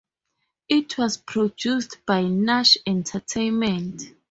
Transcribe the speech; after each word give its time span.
It 0.67 0.97
was 0.97 1.17
produced 1.17 2.03
by 2.07 2.23
Nash 2.23 2.75
Entertainment. 2.87 4.01